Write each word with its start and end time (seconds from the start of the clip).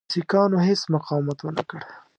سیکهانو 0.11 0.57
هیڅ 0.67 0.81
مقاومت 0.93 1.39
ونه 1.41 1.63
کړ. 1.69 1.79